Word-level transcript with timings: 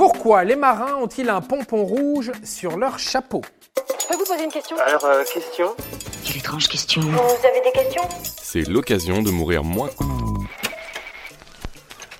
Pourquoi 0.00 0.44
les 0.44 0.56
marins 0.56 0.94
ont-ils 0.94 1.28
un 1.28 1.42
pompon 1.42 1.84
rouge 1.84 2.32
sur 2.42 2.78
leur 2.78 2.98
chapeau? 2.98 3.42
Je 3.76 4.06
peux 4.06 4.16
vous 4.16 4.24
poser 4.24 4.44
une 4.44 4.50
question? 4.50 4.74
Alors, 4.78 5.04
euh, 5.04 5.22
question? 5.24 5.76
Quelle 6.24 6.38
étrange 6.38 6.68
question. 6.68 7.02
Vous 7.02 7.46
avez 7.46 7.60
des 7.62 7.70
questions? 7.70 8.08
C'est 8.24 8.66
l'occasion 8.66 9.20
de 9.20 9.30
mourir 9.30 9.62
moins. 9.62 9.90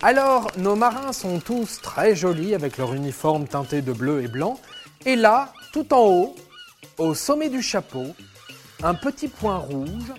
Alors, 0.03 0.48
nos 0.58 0.77
marins 0.77 1.14
sont 1.14 1.40
tous 1.40 1.80
très 1.80 2.14
jolis 2.14 2.54
avec 2.54 2.77
leur 2.77 2.93
uniforme 2.93 3.48
teinté 3.48 3.81
de 3.81 3.94
bleu 3.94 4.22
et 4.22 4.28
blanc. 4.28 4.60
Et 5.06 5.17
là, 5.17 5.51
tout 5.72 5.94
en 5.94 6.04
haut, 6.04 6.37
au 6.99 7.15
sommet 7.15 7.49
du 7.49 7.62
chapeau, 7.62 8.08
un 8.83 8.92
petit 8.92 9.28
point 9.28 9.56
rouge, 9.56 10.12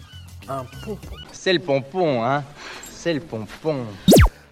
un 0.49 0.65
pompon. 0.83 1.15
C'est 1.31 1.53
le 1.53 1.59
pompon, 1.59 2.23
hein? 2.23 2.43
C'est 2.89 3.13
le 3.13 3.19
pompon. 3.19 3.85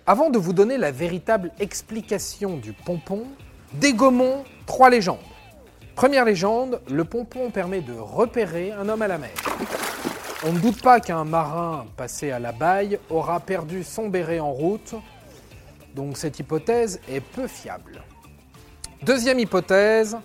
Avant 0.10 0.32
de 0.32 0.40
vous 0.40 0.54
donner 0.54 0.80
la 0.80 0.90
véritable 0.90 1.52
explication 1.60 2.58
du 2.58 2.74
pompon, 2.74 3.28
dégommons 3.74 4.44
trois 4.66 4.90
légendes. 4.90 5.20
Première 5.94 6.26
légende, 6.26 6.82
le 6.90 7.04
pompon 7.04 7.52
permet 7.52 7.82
de 7.82 7.94
repérer 7.94 8.72
un 8.72 8.90
homme 8.90 9.04
à 9.04 9.08
la 9.08 9.20
mer. 9.20 9.36
On 10.48 10.54
ne 10.54 10.58
doute 10.58 10.82
pas 10.82 11.00
qu'un 11.00 11.26
marin 11.26 11.86
passé 11.96 12.32
à 12.32 12.40
la 12.40 12.52
baille 12.52 12.98
aura 13.12 13.40
perdu 13.40 13.84
son 13.84 14.10
béret 14.10 14.40
en 14.40 14.52
route, 14.52 14.96
donc 15.94 16.18
cette 16.18 16.40
hypothèse 16.40 17.00
est 17.08 17.22
peu 17.22 17.46
fiable. 17.46 18.02
Deuxième 19.04 19.38
hypothèse, 19.38 20.18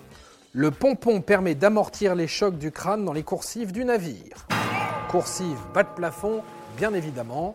le 0.55 0.71
pompon 0.71 1.21
permet 1.21 1.55
d'amortir 1.55 2.15
les 2.15 2.27
chocs 2.27 2.57
du 2.57 2.73
crâne 2.73 3.05
dans 3.05 3.13
les 3.13 3.23
coursives 3.23 3.71
du 3.71 3.85
navire. 3.85 4.47
Coursive 5.11 5.59
bas 5.75 5.83
de 5.83 5.91
plafond, 5.95 6.43
bien 6.79 6.95
évidemment. 6.95 7.55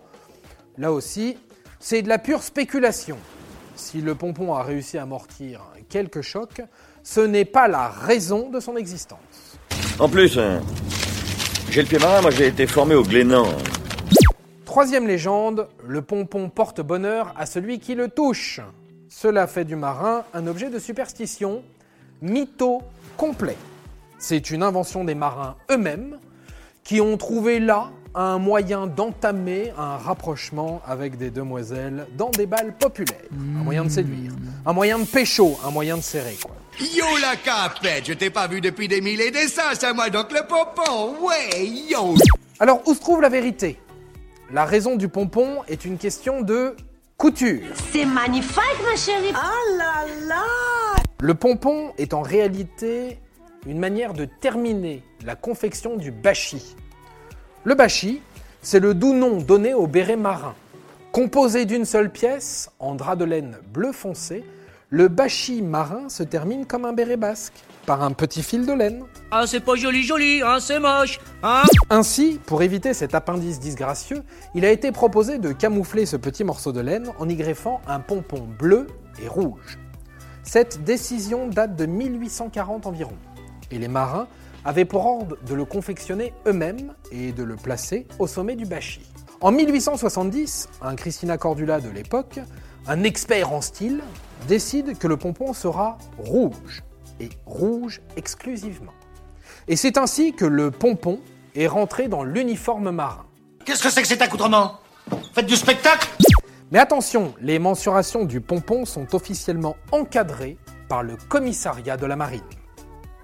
Là 0.78 0.92
aussi, 0.92 1.36
c'est 1.80 2.02
de 2.02 2.10
la 2.10 2.20
pure 2.20 2.44
spéculation. 2.44 3.18
Si 3.76 4.02
le 4.02 4.14
pompon 4.14 4.54
a 4.54 4.64
réussi 4.64 4.98
à 4.98 5.04
amortir 5.04 5.62
quelques 5.88 6.22
chocs, 6.22 6.62
ce 7.04 7.22
n'est 7.22 7.46
pas 7.46 7.68
la 7.68 7.88
raison 7.88 8.50
de 8.50 8.60
son 8.60 8.76
existence. 8.76 9.58
En 10.00 10.10
plus, 10.10 10.38
euh, 10.38 10.60
j'ai 11.72 11.82
le 11.82 11.88
pied 11.88 12.00
marin, 12.00 12.22
moi 12.22 12.32
j'ai 12.32 12.48
été 12.48 12.68
formé 12.68 12.96
au 12.96 13.04
Glénan. 13.04 13.48
Troisième 14.66 15.08
légende, 15.08 15.68
le 15.88 16.02
pompon 16.02 16.50
porte 16.50 16.82
bonheur 16.82 17.34
à 17.38 17.46
celui 17.46 17.80
qui 17.80 17.96
le 17.96 18.10
touche. 18.10 18.60
Cela 19.08 19.48
fait 19.48 19.66
du 19.66 19.76
marin 19.76 20.26
un 20.34 20.46
objet 20.46 20.70
de 20.70 20.78
superstition, 20.78 21.64
mytho 22.22 22.82
complet. 23.18 23.58
C'est 24.20 24.52
une 24.52 24.62
invention 24.62 25.04
des 25.06 25.16
marins 25.16 25.56
eux-mêmes 25.72 26.20
qui 26.90 27.02
ont 27.02 27.18
trouvé 27.18 27.60
là 27.60 27.92
un 28.16 28.40
moyen 28.40 28.88
d'entamer 28.88 29.72
un 29.78 29.98
rapprochement 29.98 30.82
avec 30.88 31.18
des 31.20 31.30
demoiselles 31.30 32.08
dans 32.18 32.32
des 32.32 32.48
balles 32.48 32.74
populaires. 32.80 33.30
Un 33.32 33.64
moyen 33.64 33.84
de 33.84 33.90
séduire, 33.90 34.32
un 34.66 34.74
moyen 34.74 34.98
de 34.98 35.06
pécho, 35.06 35.56
un 35.64 35.70
moyen 35.70 35.98
de 35.98 36.02
serrer 36.02 36.36
quoi. 36.42 36.56
Yo 36.80 37.06
la 37.22 37.36
capette, 37.36 38.08
je 38.08 38.14
t'ai 38.14 38.32
pas 38.32 38.48
vu 38.48 38.60
depuis 38.60 38.88
des 38.88 39.02
mille 39.02 39.22
et 39.22 39.30
des 39.30 39.48
cents, 39.48 39.62
c'est 39.80 39.94
moi 39.94 40.10
donc 40.10 40.32
le 40.32 40.42
pompon, 40.48 41.14
ouais, 41.28 41.64
yo 41.64 42.16
Alors 42.60 42.82
où 42.88 42.96
se 42.96 43.00
trouve 43.00 43.22
la 43.22 43.30
vérité? 43.30 43.78
La 44.52 44.66
raison 44.66 44.96
du 44.96 45.10
pompon 45.10 45.60
est 45.68 45.86
une 45.86 46.00
question 46.00 46.42
de 46.42 46.76
couture. 47.18 47.68
C'est 47.94 48.06
magnifique, 48.06 48.80
ma 48.84 48.96
chérie. 48.96 49.32
Le 51.22 51.36
pompon 51.36 51.94
est 52.00 52.16
en 52.16 52.24
réalité 52.24 53.20
une 53.68 53.78
manière 53.78 54.14
de 54.14 54.26
terminer 54.26 55.04
la 55.24 55.36
confection 55.36 55.98
du 55.98 56.12
bachi. 56.12 56.76
Le 57.70 57.76
bachi, 57.76 58.24
c'est 58.64 58.80
le 58.80 58.96
doux 58.96 59.14
nom 59.14 59.38
donné 59.38 59.76
au 59.76 59.86
béret 59.86 60.16
marin. 60.16 60.56
Composé 61.12 61.66
d'une 61.66 61.86
seule 61.86 62.12
pièce, 62.12 62.72
en 62.80 62.96
drap 62.96 63.16
de 63.16 63.26
laine 63.26 63.58
bleu 63.72 63.92
foncé, 63.92 64.44
le 64.90 65.08
bachi 65.08 65.62
marin 65.62 66.10
se 66.10 66.24
termine 66.24 66.66
comme 66.66 66.84
un 66.86 66.94
béret 66.94 67.16
basque, 67.16 67.54
par 67.86 68.02
un 68.02 68.10
petit 68.10 68.42
fil 68.42 68.66
de 68.66 68.74
laine. 68.74 69.04
Ah, 69.30 69.46
c'est 69.46 69.60
pas 69.60 69.76
joli, 69.76 70.02
joli, 70.02 70.42
hein, 70.44 70.58
c'est 70.60 70.80
moche, 70.80 71.20
hein 71.44 71.62
Ainsi, 71.92 72.40
pour 72.48 72.64
éviter 72.64 72.96
cet 72.96 73.14
appendice 73.14 73.60
disgracieux, 73.60 74.24
il 74.56 74.66
a 74.66 74.72
été 74.72 74.92
proposé 74.92 75.38
de 75.38 75.52
camoufler 75.52 76.08
ce 76.08 76.16
petit 76.16 76.44
morceau 76.44 76.72
de 76.72 76.82
laine 76.82 77.12
en 77.20 77.30
y 77.30 77.36
greffant 77.36 77.82
un 77.88 78.00
pompon 78.00 78.48
bleu 78.58 78.88
et 79.24 79.28
rouge. 79.28 79.78
Cette 80.42 80.84
décision 80.86 81.46
date 81.46 81.76
de 81.76 81.86
1840 81.86 82.88
environ, 82.88 83.14
et 83.70 83.78
les 83.78 83.88
marins 83.88 84.28
avaient 84.66 84.86
pour 84.86 85.06
ordre 85.06 85.38
de 85.46 85.54
le 85.54 85.66
confectionner 85.66 86.34
eux-mêmes 86.48 86.94
et 87.12 87.32
de 87.32 87.44
le 87.44 87.56
placer 87.56 88.08
au 88.20 88.28
sommet 88.28 88.56
du 88.56 88.66
bachi. 88.66 89.02
En 89.42 89.52
1870, 89.52 90.70
un 90.82 90.96
Christina 90.96 91.38
Cordula 91.38 91.80
de 91.80 91.90
l'époque, 91.90 92.40
un 92.88 93.04
expert 93.04 93.54
en 93.54 93.62
style, 93.62 94.02
décide 94.48 94.98
que 94.98 95.08
le 95.08 95.18
pompon 95.18 95.54
sera 95.54 95.98
rouge, 96.18 96.84
et 97.20 97.30
rouge 97.46 98.02
exclusivement. 98.18 98.94
Et 99.68 99.76
c'est 99.76 99.98
ainsi 99.98 100.34
que 100.34 100.46
le 100.46 100.72
pompon 100.72 101.20
est 101.56 101.68
rentré 101.68 102.08
dans 102.08 102.24
l'uniforme 102.24 102.92
marin. 102.92 103.26
Qu'est-ce 103.66 103.84
que 103.84 103.90
c'est 103.90 104.02
que 104.02 104.08
cet 104.08 104.22
accoutrement? 104.22 104.80
Faites 105.34 105.46
du 105.46 105.56
spectacle 105.56 106.10
Mais 106.72 106.80
attention, 106.80 107.34
les 107.42 107.60
mensurations 107.60 108.26
du 108.26 108.42
pompon 108.42 108.86
sont 108.86 109.16
officiellement 109.16 109.76
encadrées 109.92 110.58
par 110.88 111.04
le 111.04 111.16
commissariat 111.16 111.98
de 111.98 112.06
la 112.06 112.16
marine. 112.16 112.42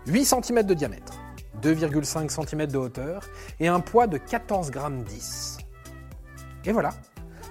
8 0.07 0.25
cm 0.25 0.63
de 0.63 0.73
diamètre, 0.73 1.13
2,5 1.61 2.29
cm 2.29 2.67
de 2.67 2.77
hauteur 2.77 3.21
et 3.59 3.67
un 3.67 3.79
poids 3.79 4.07
de 4.07 4.17
14 4.17 4.71
grammes 4.71 5.03
10. 5.03 5.57
Et 6.65 6.71
voilà. 6.71 6.91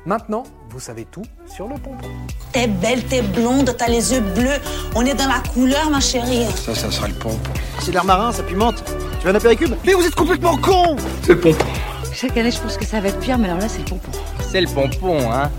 Maintenant, 0.06 0.42
vous 0.68 0.80
savez 0.80 1.06
tout 1.06 1.22
sur 1.46 1.66
le 1.66 1.76
pompon. 1.76 2.08
T'es 2.52 2.66
belle, 2.66 3.02
t'es 3.04 3.22
blonde, 3.22 3.74
t'as 3.78 3.88
les 3.88 4.12
yeux 4.12 4.20
bleus. 4.20 4.58
On 4.94 5.06
est 5.06 5.14
dans 5.14 5.28
la 5.28 5.40
couleur, 5.52 5.88
ma 5.90 6.00
chérie. 6.00 6.44
Ça, 6.56 6.74
ça 6.74 6.90
sera 6.90 7.08
le 7.08 7.14
pompon. 7.14 7.52
C'est 7.80 7.92
l'air 7.92 8.04
marin, 8.04 8.30
ça 8.30 8.42
pimente. 8.42 8.84
Tu 9.20 9.26
veux 9.26 9.32
un 9.32 9.34
apéricube 9.34 9.74
Mais 9.86 9.94
vous 9.94 10.04
êtes 10.04 10.14
complètement 10.14 10.58
con 10.58 10.96
C'est 11.22 11.32
le 11.32 11.40
pompon. 11.40 11.64
Chaque 12.12 12.36
année, 12.36 12.50
je 12.50 12.60
pense 12.60 12.76
que 12.76 12.84
ça 12.84 13.00
va 13.00 13.08
être 13.08 13.18
pire, 13.20 13.38
mais 13.38 13.48
alors 13.48 13.60
là, 13.60 13.68
c'est 13.68 13.78
le 13.78 13.84
pompon. 13.86 14.10
C'est 14.50 14.60
le 14.60 14.68
pompon, 14.68 15.32
hein 15.32 15.50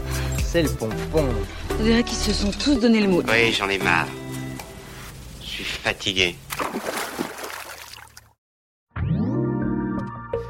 C'est 0.43 0.61
le 0.61 0.69
pompon. 0.69 1.25
On 1.79 1.83
dirait 1.83 2.03
qu'ils 2.03 2.17
se 2.17 2.31
sont 2.31 2.51
tous 2.51 2.75
donné 2.75 3.01
le 3.01 3.07
mot. 3.07 3.23
Oui, 3.27 3.51
j'en 3.51 3.67
ai 3.67 3.79
marre. 3.79 4.07
Je 5.41 5.47
suis 5.47 5.63
fatigué. 5.63 6.35